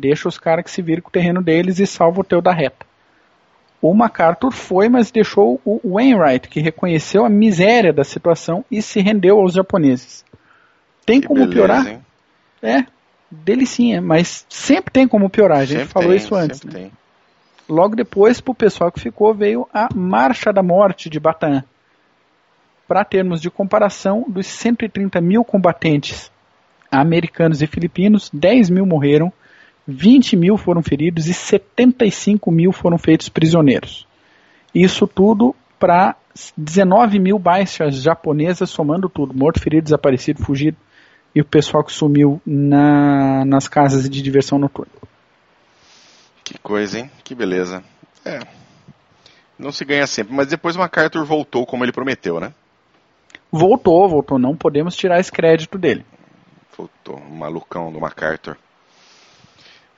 [0.00, 2.52] Deixa os caras que se virem com o terreno deles e salva o teu da
[2.52, 2.86] reta.
[3.82, 9.00] O MacArthur foi, mas deixou o Wainwright, que reconheceu a miséria da situação e se
[9.00, 10.24] rendeu aos japoneses.
[11.04, 11.86] Tem que como beleza, piorar?
[11.86, 12.00] Hein?
[12.62, 12.86] É,
[13.30, 15.58] delicinha, mas sempre tem como piorar.
[15.58, 16.62] A gente sempre falou tem, isso antes.
[16.62, 16.90] Né?
[17.68, 21.62] Logo depois, para o pessoal que ficou, veio a Marcha da Morte de Bataan.
[22.88, 26.30] Para termos de comparação, dos 130 mil combatentes
[26.90, 29.32] americanos e filipinos, 10 mil morreram
[29.90, 34.06] 20 mil foram feridos e 75 mil foram feitos prisioneiros.
[34.74, 36.16] Isso tudo para
[36.56, 40.76] 19 mil baixas japonesas, somando tudo: morto, ferido, desaparecido, fugido
[41.34, 44.92] e o pessoal que sumiu na, nas casas de diversão noturna.
[46.44, 47.10] Que coisa, hein?
[47.22, 47.82] Que beleza.
[48.24, 48.40] É.
[49.58, 52.52] Não se ganha sempre, mas depois o MacArthur voltou como ele prometeu, né?
[53.52, 54.38] Voltou, voltou.
[54.38, 56.04] Não podemos tirar esse crédito dele.
[56.76, 58.56] Voltou, o malucão do MacArthur.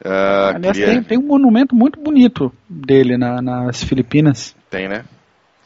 [0.04, 0.94] Uh, Aliás, queria...
[0.94, 4.54] tem, tem, um monumento muito bonito dele na, nas Filipinas.
[4.68, 5.04] Tem, né?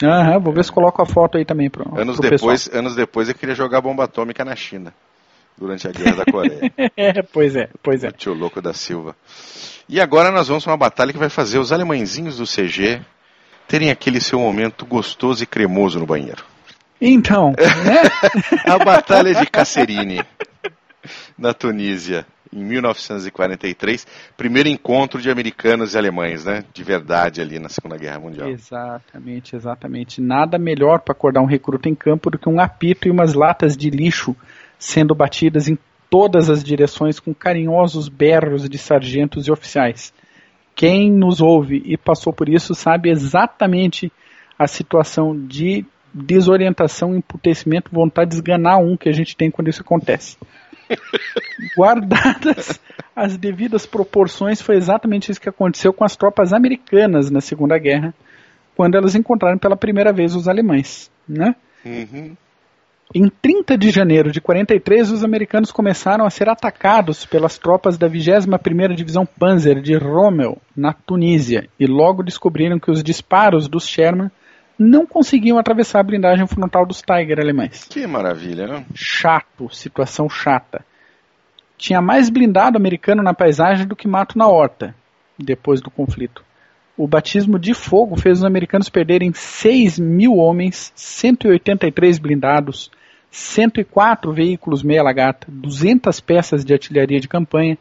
[0.03, 3.31] Aham, vou ver se coloco a foto aí também pro, anos pro depois, Anos depois
[3.31, 4.92] eu queria jogar bomba atômica na China,
[5.57, 6.70] durante a Guerra da Coreia.
[6.94, 8.09] é, pois é, pois é.
[8.09, 9.16] O tio louco da Silva.
[9.88, 13.01] E agora nós vamos para uma batalha que vai fazer os alemãezinhos do CG
[13.66, 16.44] terem aquele seu momento gostoso e cremoso no banheiro.
[17.01, 18.03] Então, né?
[18.66, 20.22] a Batalha de Cacerini,
[21.38, 26.64] na Tunísia em 1943, primeiro encontro de americanos e alemães, né?
[26.73, 28.49] De verdade ali na Segunda Guerra Mundial.
[28.49, 30.21] Exatamente, exatamente.
[30.21, 33.77] Nada melhor para acordar um recruta em campo do que um apito e umas latas
[33.77, 34.35] de lixo
[34.79, 40.12] sendo batidas em todas as direções com carinhosos berros de sargentos e oficiais.
[40.75, 44.12] Quem nos ouve e passou por isso sabe exatamente
[44.59, 49.83] a situação de desorientação, emputecimento, vontade de esganar um que a gente tem quando isso
[49.83, 50.37] acontece.
[51.77, 52.81] Guardadas
[53.14, 58.14] as devidas proporções, foi exatamente isso que aconteceu com as tropas americanas na Segunda Guerra,
[58.77, 61.11] quando elas encontraram pela primeira vez os alemães.
[61.27, 61.57] Né?
[61.85, 62.37] Uhum.
[63.14, 68.09] Em 30 de janeiro de 43, os americanos começaram a ser atacados pelas tropas da
[68.09, 74.31] 21ª Divisão Panzer de Rommel, na Tunísia, e logo descobriram que os disparos dos Sherman
[74.79, 77.85] não conseguiam atravessar a blindagem frontal dos Tiger alemães.
[77.85, 78.87] Que maravilha, né?
[78.95, 80.85] Chato, situação chata.
[81.79, 84.95] Tinha mais blindado americano na paisagem do que mato na horta,
[85.39, 86.45] depois do conflito.
[86.97, 92.91] O batismo de fogo fez os americanos perderem 6 mil homens, 183 blindados,
[93.31, 97.77] 104 veículos meia lagata, 200 peças de artilharia de campanha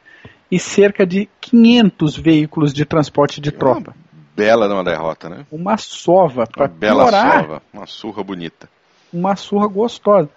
[0.51, 3.95] e cerca de 500 veículos de transporte de tropa
[4.35, 5.45] bela numa derrota, né?
[5.51, 6.45] Uma sova.
[6.55, 8.69] Uma bela piorar, sova, uma surra bonita.
[9.11, 10.29] Uma surra gostosa.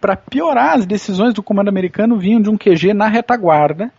[0.00, 3.90] Para piorar, as decisões do comando americano vinham de um QG na retaguarda,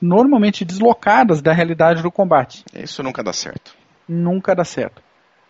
[0.00, 2.64] normalmente deslocadas da realidade do combate.
[2.74, 3.74] Isso nunca dá certo.
[4.08, 5.02] Nunca dá certo.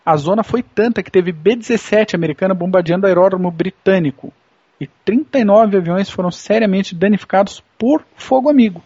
[0.05, 4.33] A zona foi tanta que teve B-17 americana bombardeando o aeródromo britânico.
[4.81, 8.83] E 39 aviões foram seriamente danificados por fogo amigo.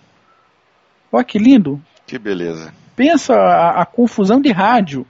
[1.12, 1.82] Olha que lindo.
[2.06, 5.06] Que beleza pensa a, a confusão de rádio.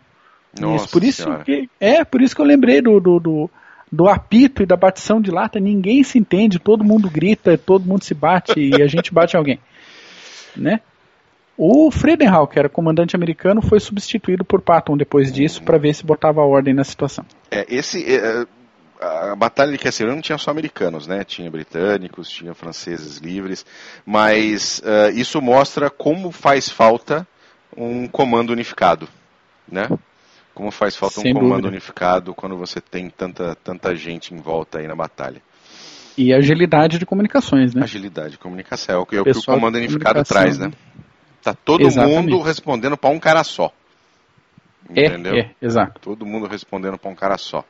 [0.59, 3.49] Nossa por isso que é por isso que eu lembrei do, do, do,
[3.91, 5.59] do, apito e da batição de lata.
[5.59, 9.59] Ninguém se entende, todo mundo grita, todo mundo se bate e a gente bate alguém,
[10.55, 10.81] né?
[11.59, 16.05] O Fredenhal, que era comandante americano, foi substituído por Patton depois disso para ver se
[16.05, 17.25] botava ordem na situação.
[17.49, 18.45] É, esse é,
[18.99, 21.23] a batalha de Kessler não tinha só americanos, né?
[21.23, 23.65] Tinha britânicos, tinha franceses livres,
[24.05, 27.27] mas uh, isso mostra como faz falta
[27.77, 29.07] um comando unificado,
[29.71, 29.87] né?
[30.53, 31.67] Como faz falta Sem um comando dúvida.
[31.67, 35.41] unificado quando você tem tanta, tanta gente em volta aí na batalha.
[36.17, 37.83] E agilidade de comunicações, né?
[37.83, 40.71] Agilidade de comunicação, é o que, é o, que o comando unificado traz, né?
[41.43, 42.31] Tá todo Exatamente.
[42.31, 43.71] mundo respondendo para um cara só.
[44.95, 45.35] É, Entendeu?
[45.35, 46.01] É, é, exato.
[46.01, 47.63] Todo mundo respondendo para um cara só.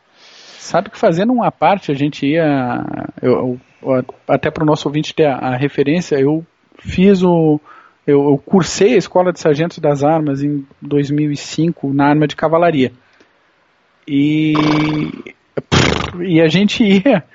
[0.58, 2.84] Sabe que fazendo uma parte, a gente ia.
[3.22, 6.46] Eu, eu, até para o nosso ouvinte ter a, a referência, eu
[6.80, 7.60] fiz o,
[8.08, 12.94] eu, eu cursei a Escola de Sargentos das Armas em 2005 na arma de cavalaria.
[14.08, 14.54] E,
[16.22, 17.26] e a gente ia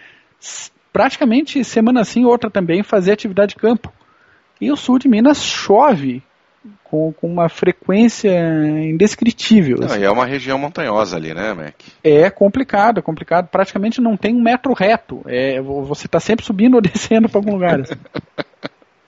[0.90, 3.92] praticamente semana sim, outra também, fazer atividade de campo.
[4.58, 6.22] E o sul de Minas chove
[6.84, 8.30] com, com uma frequência
[8.82, 9.78] indescritível.
[9.78, 10.04] Não, assim.
[10.04, 11.74] é uma região montanhosa ali, né, Mac?
[12.02, 13.48] É complicado, é complicado.
[13.48, 15.22] Praticamente não tem um metro reto.
[15.26, 17.80] É, você está sempre subindo ou descendo para algum lugar.
[17.80, 17.94] Assim.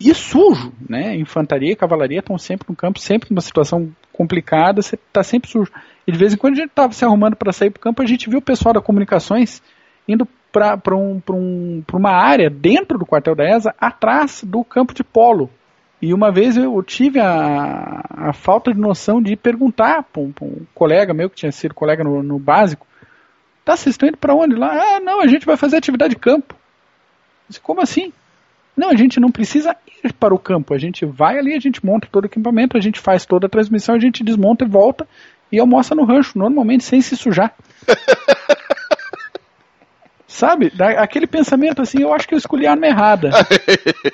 [0.04, 1.16] e sujo, né?
[1.16, 5.72] Infantaria e cavalaria estão sempre no campo, sempre numa situação complicada, você está sempre sujo.
[6.06, 8.02] E de vez em quando a gente estava se arrumando para sair para o campo,
[8.02, 9.62] a gente viu o pessoal da comunicações
[10.06, 15.02] indo para um, um, uma área dentro do quartel da ESA, atrás do campo de
[15.02, 15.50] polo.
[16.02, 20.66] E uma vez eu tive a, a falta de noção de perguntar para um, um,
[20.74, 22.86] colega meu, que tinha sido colega no, no básico,
[23.64, 24.54] tá, vocês estão indo para onde?
[24.54, 26.54] Lá, ah, não, a gente vai fazer atividade de campo.
[27.48, 28.12] disse, como assim?
[28.76, 30.74] Não, a gente não precisa ir para o campo.
[30.74, 33.50] A gente vai ali, a gente monta todo o equipamento, a gente faz toda a
[33.50, 35.06] transmissão, a gente desmonta e volta
[35.50, 37.54] e almoça no rancho, normalmente sem se sujar.
[40.26, 40.72] Sabe?
[40.98, 43.30] Aquele pensamento assim, eu acho que eu escolhi a arma errada.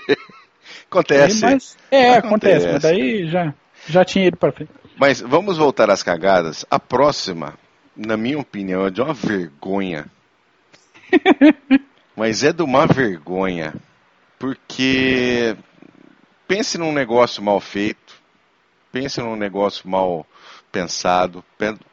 [0.90, 1.46] acontece.
[1.46, 2.66] Aí, mas, é, acontece.
[2.66, 3.54] acontece, mas daí já,
[3.86, 4.70] já tinha ido para frente.
[4.98, 6.66] Mas vamos voltar às cagadas.
[6.70, 7.54] A próxima,
[7.96, 10.04] na minha opinião, é de uma vergonha.
[12.14, 13.72] mas é de uma vergonha.
[14.40, 15.54] Porque
[16.48, 18.14] pense num negócio mal feito,
[18.90, 20.26] pense num negócio mal
[20.72, 21.44] pensado,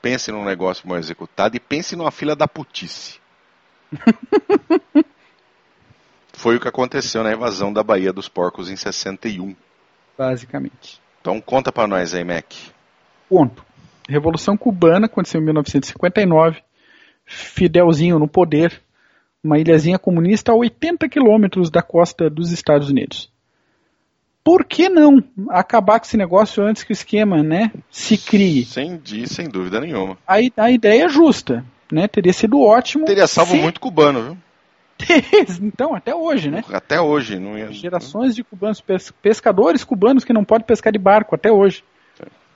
[0.02, 3.20] pense num negócio mal executado e pense numa fila da putice.
[6.32, 9.54] Foi o que aconteceu na invasão da Baía dos Porcos em 61.
[10.18, 11.02] Basicamente.
[11.20, 12.54] Então conta para nós aí, Mac.
[13.28, 13.66] Ponto.
[14.08, 16.64] Revolução Cubana aconteceu em 1959.
[17.26, 18.87] Fidelzinho no poder
[19.48, 23.32] uma ilhazinha comunista a 80 quilômetros da costa dos Estados Unidos.
[24.44, 28.66] Por que não acabar com esse negócio antes que o esquema né, se crie?
[28.66, 30.18] Sem, sem dúvida nenhuma.
[30.28, 31.66] A, a ideia é justa.
[31.90, 33.06] Né, teria sido ótimo.
[33.06, 33.62] Teria salvo se...
[33.62, 34.38] muito cubano, viu?
[35.62, 36.64] então, até hoje, né?
[36.72, 37.40] Até hoje.
[37.40, 37.72] Não ia...
[37.72, 38.84] Gerações de cubanos,
[39.22, 41.84] pescadores cubanos que não podem pescar de barco, até hoje.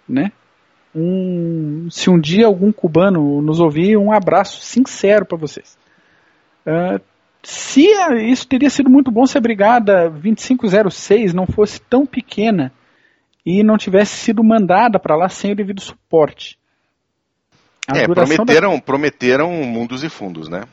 [0.08, 0.34] Né?
[0.94, 5.78] Um, se um dia algum cubano nos ouvir, um abraço sincero para vocês.
[6.66, 7.02] Uh,
[7.44, 7.88] se
[8.30, 12.72] isso teria sido muito bom se a Brigada 2506 não fosse tão pequena
[13.46, 16.60] e não tivesse sido mandada para lá sem o devido suporte.
[17.88, 18.82] A é, prometeram, da...
[18.82, 20.64] prometeram mundos e fundos, né?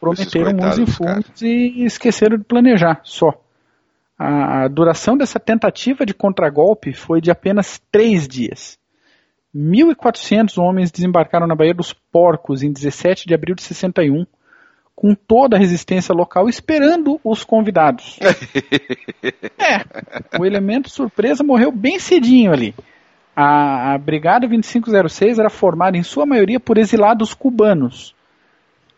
[0.00, 1.50] Prometeram mundos e fundos cara.
[1.50, 3.32] e esqueceram de planejar, só.
[4.16, 8.78] A, a duração dessa tentativa de contragolpe foi de apenas três dias.
[9.54, 14.26] 1.400 homens desembarcaram na Baía dos Porcos em 17 de abril de 61,
[14.94, 18.18] com toda a resistência local, esperando os convidados.
[19.58, 22.74] é, o elemento surpresa morreu bem cedinho ali.
[23.34, 28.14] A, a Brigada 2506 era formada em sua maioria por exilados cubanos.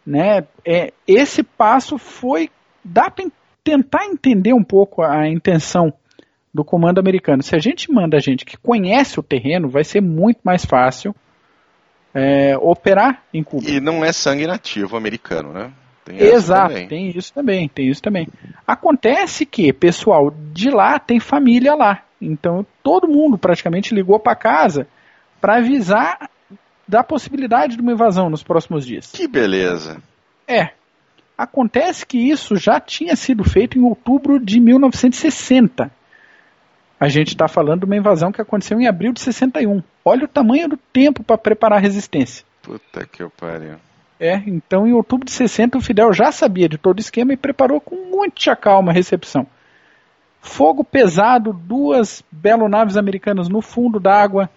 [0.07, 0.47] Né?
[0.65, 2.51] É, esse passo foi.
[2.85, 3.25] dá para
[3.65, 5.93] tentar entender um pouco a intenção
[6.53, 7.43] do comando americano.
[7.43, 11.15] Se a gente manda gente que conhece o terreno, vai ser muito mais fácil
[12.15, 13.69] é, operar em Cuba.
[13.69, 15.73] E não é sangue nativo americano, né?
[16.07, 18.29] Tem Exato, tem isso também, tem isso também.
[18.65, 22.03] Acontece que, pessoal, de lá tem família lá.
[22.23, 24.87] Então todo mundo praticamente ligou para casa
[25.41, 26.31] para avisar
[26.87, 29.11] da possibilidade de uma invasão nos próximos dias.
[29.11, 30.01] Que beleza.
[30.47, 30.71] É.
[31.37, 35.91] Acontece que isso já tinha sido feito em outubro de 1960.
[36.99, 39.83] A gente está falando de uma invasão que aconteceu em abril de 61.
[40.05, 42.45] Olha o tamanho do tempo para preparar a resistência.
[42.63, 43.77] Puta que pariu.
[44.19, 47.37] É, então em outubro de 60 o Fidel já sabia de todo o esquema e
[47.37, 49.47] preparou com muita calma a recepção.
[50.41, 54.49] Fogo pesado, duas belonaves americanas no fundo d'água,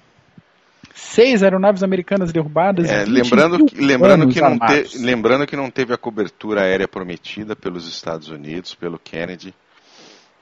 [0.94, 2.90] seis aeronaves americanas derrubadas.
[2.90, 7.56] É, lembrando, que, lembrando, que não te, lembrando que não teve a cobertura aérea prometida
[7.56, 9.54] pelos Estados Unidos, pelo Kennedy.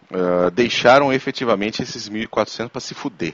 [0.10, 3.34] Uh, deixaram efetivamente esses 1.400 para se fuder.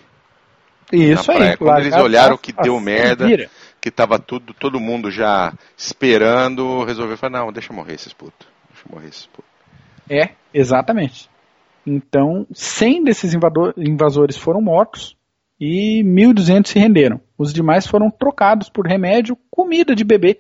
[0.92, 1.56] Isso aí.
[1.58, 3.50] Quando eles olharam que deu merda, vira.
[3.84, 8.48] Que tava tudo, todo mundo já esperando, resolveu falar, não, deixa morrer esses putos.
[8.70, 9.52] Deixa morrer esses putos.
[10.10, 11.30] É, exatamente.
[11.86, 13.34] Então, 100 desses
[13.78, 15.18] invasores foram mortos
[15.60, 17.20] e 1.200 se renderam.
[17.38, 20.40] Os demais foram trocados por remédio, comida de bebê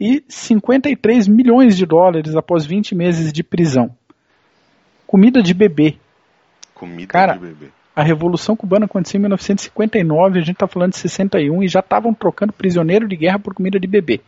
[0.00, 3.96] e 53 milhões de dólares após 20 meses de prisão.
[5.06, 5.98] Comida de bebê.
[6.74, 7.68] Comida Cara, de bebê.
[7.94, 12.14] A Revolução Cubana aconteceu em 1959, a gente está falando de 61 e já estavam
[12.14, 14.20] trocando prisioneiro de guerra por comida de bebê.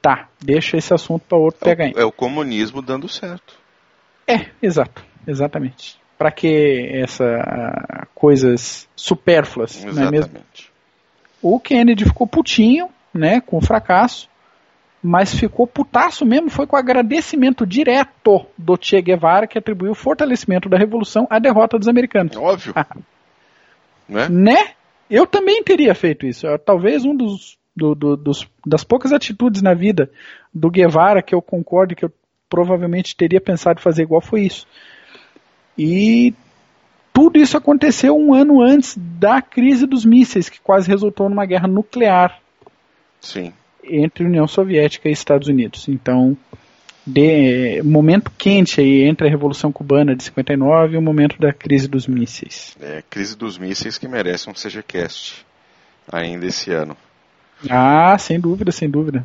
[0.00, 1.96] Tá, deixa esse assunto para outro é pegar.
[1.96, 3.54] O, é o comunismo dando certo.
[4.26, 5.98] É, exato, exatamente.
[6.16, 10.00] Para que essa coisas supérfluas, exatamente.
[10.00, 10.32] não é mesmo?
[11.42, 14.28] O Kennedy ficou putinho, né, com o fracasso
[15.02, 20.68] mas ficou putaço mesmo, foi com agradecimento direto do Che Guevara, que atribuiu o fortalecimento
[20.68, 22.36] da revolução à derrota dos americanos.
[22.36, 22.74] Óbvio.
[24.08, 24.28] né?
[24.28, 24.70] né?
[25.08, 26.46] Eu também teria feito isso.
[26.58, 30.10] Talvez um dos, do, do, dos, das poucas atitudes na vida
[30.52, 32.12] do Guevara que eu concordo que eu
[32.48, 34.66] provavelmente teria pensado fazer igual foi isso.
[35.76, 36.34] E
[37.12, 41.68] tudo isso aconteceu um ano antes da crise dos mísseis, que quase resultou numa guerra
[41.68, 42.40] nuclear.
[43.20, 43.52] Sim
[43.90, 45.88] entre União Soviética e Estados Unidos.
[45.88, 46.36] Então,
[47.06, 51.88] de, momento quente aí entre a Revolução Cubana de 59 e o momento da crise
[51.88, 52.76] dos mísseis.
[52.80, 55.46] É, crise dos mísseis que merece um CGCast
[56.10, 56.96] ainda esse ano.
[57.68, 59.24] Ah, sem dúvida, sem dúvida.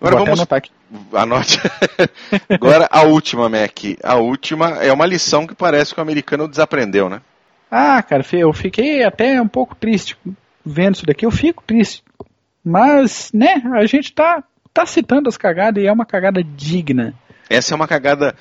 [0.00, 0.70] Agora Vou vamos anotar aqui.
[1.12, 1.60] Anote.
[2.48, 3.78] Agora a última, Mac.
[4.02, 7.20] A última é uma lição que parece que o americano desaprendeu, né?
[7.70, 10.16] Ah, cara, eu fiquei até um pouco triste
[10.64, 11.26] vendo isso daqui.
[11.26, 12.02] Eu fico triste
[12.68, 17.14] mas, né, a gente tá, tá citando as cagadas e é uma cagada digna.
[17.48, 18.34] Essa é uma cagada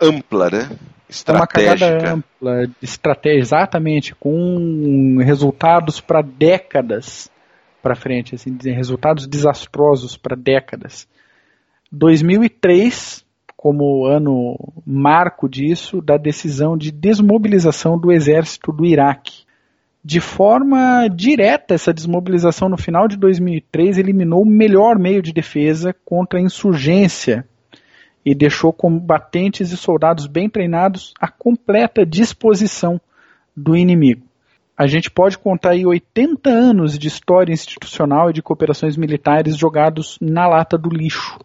[0.00, 0.70] ampla, né?
[1.08, 1.84] Estratégica.
[1.84, 7.30] É uma cagada ampla, estratégia, exatamente, com resultados para décadas
[7.82, 11.06] para frente, assim, resultados desastrosos para décadas.
[11.92, 13.22] 2003
[13.54, 19.43] como ano marco disso, da decisão de desmobilização do exército do Iraque
[20.04, 25.96] de forma direta, essa desmobilização no final de 2003 eliminou o melhor meio de defesa
[26.04, 27.48] contra a insurgência
[28.22, 33.00] e deixou combatentes e soldados bem treinados à completa disposição
[33.56, 34.26] do inimigo.
[34.76, 40.18] A gente pode contar aí 80 anos de história institucional e de cooperações militares jogados
[40.20, 41.38] na lata do lixo.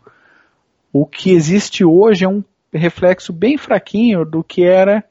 [0.92, 2.44] O que existe hoje é um
[2.74, 5.06] reflexo bem fraquinho do que era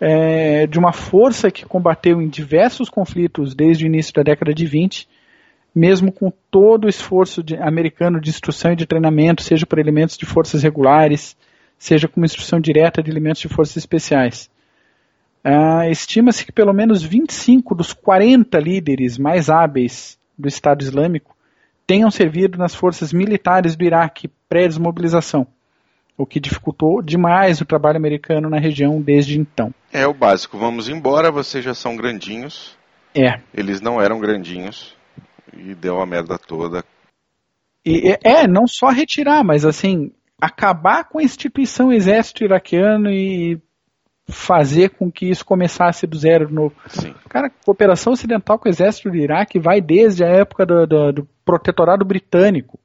[0.00, 4.66] é, de uma força que combateu em diversos conflitos desde o início da década de
[4.66, 5.08] 20,
[5.74, 10.16] mesmo com todo o esforço de, americano de instrução e de treinamento, seja por elementos
[10.16, 11.36] de forças regulares,
[11.78, 14.50] seja como instrução direta de elementos de forças especiais.
[15.42, 21.36] Ah, Estima-se que pelo menos 25 dos 40 líderes mais hábeis do Estado Islâmico
[21.86, 25.46] tenham servido nas forças militares do Iraque pré-desmobilização
[26.18, 29.72] o que dificultou demais o trabalho americano na região desde então.
[29.92, 32.76] É o básico, vamos embora, vocês já são grandinhos.
[33.14, 33.40] É.
[33.54, 34.96] Eles não eram grandinhos
[35.56, 36.84] e deu a merda toda.
[37.86, 43.60] E, é, não só retirar, mas assim, acabar com a instituição exército iraquiano e
[44.28, 46.74] fazer com que isso começasse do zero de novo.
[46.88, 47.14] Sim.
[47.28, 51.28] Cara, cooperação ocidental com o exército do Iraque vai desde a época do, do, do
[51.44, 52.78] protetorado britânico,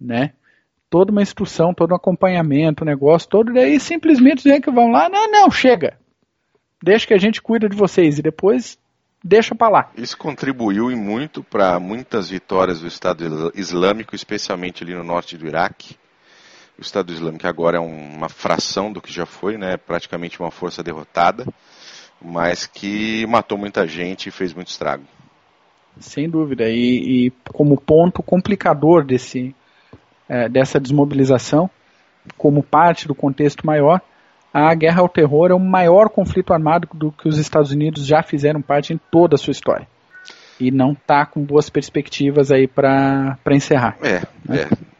[0.00, 0.32] né?
[0.96, 5.10] Toda uma instrução, todo um acompanhamento, um negócio todo, daí simplesmente dizem que vão lá,
[5.10, 5.98] não, não, chega.
[6.82, 8.78] Deixa que a gente cuida de vocês e depois
[9.22, 9.90] deixa para lá.
[9.94, 15.46] Isso contribuiu e muito para muitas vitórias do Estado Islâmico, especialmente ali no norte do
[15.46, 15.96] Iraque.
[16.78, 19.76] O Estado Islâmico agora é uma fração do que já foi, né?
[19.76, 21.44] praticamente uma força derrotada,
[22.22, 25.04] mas que matou muita gente e fez muito estrago.
[26.00, 26.70] Sem dúvida.
[26.70, 29.54] E, e como ponto complicador desse,
[30.28, 31.70] é, dessa desmobilização,
[32.36, 34.00] como parte do contexto maior,
[34.52, 38.22] a guerra ao terror é o maior conflito armado do que os Estados Unidos já
[38.22, 39.86] fizeram parte em toda a sua história.
[40.58, 43.98] E não está com boas perspectivas aí para encerrar.
[44.02, 44.62] É, né?
[44.62, 44.96] é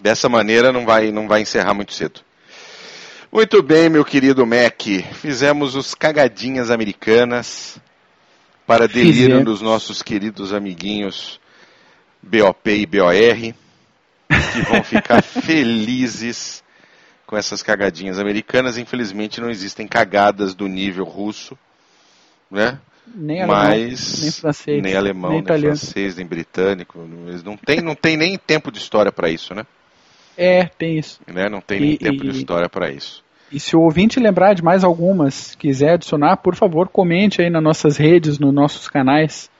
[0.00, 2.20] dessa maneira não vai, não vai encerrar muito cedo.
[3.30, 4.82] Muito bem, meu querido Mac.
[5.12, 7.78] Fizemos os cagadinhas americanas
[8.66, 9.44] para delírio Fizemos.
[9.44, 11.38] dos nossos queridos amiguinhos
[12.22, 13.54] BOP e BOR,
[14.52, 16.62] que vão ficar felizes
[17.26, 18.78] com essas cagadinhas americanas.
[18.78, 21.56] Infelizmente não existem cagadas do nível russo,
[22.50, 22.78] né?
[23.12, 27.08] Nem alemão, Mas, nem francês, nem alemão, nem, nem francês, nem britânico.
[27.26, 29.66] Eles não tem, não tem nem tempo de história para isso, né?
[30.36, 31.20] É, tem isso.
[31.26, 31.48] Né?
[31.48, 33.24] Não tem nem e, tempo e, de história para isso.
[33.50, 37.62] E se o ouvinte lembrar de mais algumas, quiser adicionar, por favor, comente aí nas
[37.62, 39.50] nossas redes, nos nossos canais,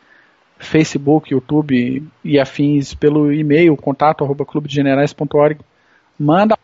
[0.61, 5.59] Facebook, YouTube e afins, pelo e-mail, contato arroba clubedegenerais.org.
[6.19, 6.57] Manda,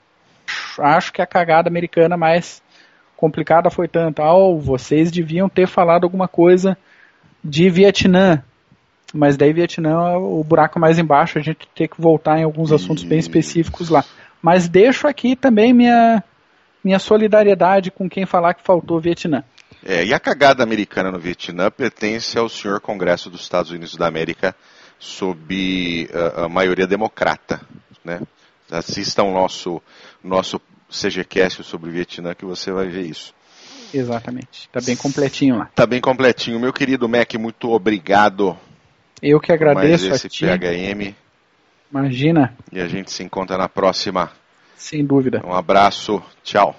[0.79, 2.63] acho que a cagada americana mais
[3.17, 4.23] complicada foi tanta.
[4.31, 6.77] Oh, vocês deviam ter falado alguma coisa
[7.43, 8.43] de Vietnã.
[9.15, 13.03] Mas daí Vietnã, o buraco mais embaixo, a gente tem que voltar em alguns assuntos
[13.03, 14.05] bem específicos lá.
[14.43, 16.23] Mas deixo aqui também minha,
[16.85, 19.43] minha solidariedade com quem falar que faltou Vietnã.
[19.89, 24.09] É, e a cagada americana no Vietnã pertence ao senhor Congresso dos Estados Unidos da
[24.09, 24.53] América
[24.99, 27.61] sob uh, a maioria democrata.
[28.05, 28.21] Né?
[28.69, 29.81] Assista ao nosso,
[30.25, 30.61] nosso
[30.91, 33.33] CGCast sobre o Vietnã que você vai ver isso.
[33.95, 34.67] Exatamente.
[34.67, 35.67] Está bem completinho lá.
[35.67, 36.59] Está bem completinho.
[36.59, 38.59] Meu querido Mac, muito obrigado
[39.23, 40.45] eu que agradeço mais esse a ti.
[40.45, 41.15] PHM.
[41.91, 42.57] Imagina.
[42.73, 44.31] E a gente se encontra na próxima.
[44.77, 45.41] Sem dúvida.
[45.45, 46.23] Um abraço.
[46.43, 46.77] Tchau.